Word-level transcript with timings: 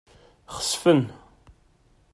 Xesfen. 0.55 1.01